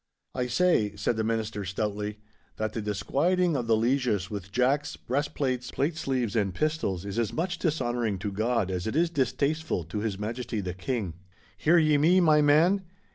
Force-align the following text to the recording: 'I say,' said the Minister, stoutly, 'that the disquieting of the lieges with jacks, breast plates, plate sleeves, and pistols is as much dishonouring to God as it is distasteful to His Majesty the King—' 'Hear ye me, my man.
'I 0.33 0.47
say,' 0.47 0.95
said 0.95 1.15
the 1.15 1.23
Minister, 1.23 1.63
stoutly, 1.63 2.17
'that 2.55 2.73
the 2.73 2.81
disquieting 2.81 3.55
of 3.55 3.67
the 3.67 3.77
lieges 3.77 4.31
with 4.31 4.51
jacks, 4.51 4.95
breast 4.95 5.35
plates, 5.35 5.69
plate 5.69 5.95
sleeves, 5.95 6.35
and 6.35 6.55
pistols 6.55 7.05
is 7.05 7.19
as 7.19 7.31
much 7.31 7.59
dishonouring 7.59 8.17
to 8.17 8.31
God 8.31 8.71
as 8.71 8.87
it 8.87 8.95
is 8.95 9.11
distasteful 9.11 9.83
to 9.83 9.99
His 9.99 10.17
Majesty 10.17 10.59
the 10.59 10.73
King—' 10.73 11.13
'Hear 11.55 11.77
ye 11.77 11.99
me, 11.99 12.19
my 12.19 12.41
man. 12.41 12.81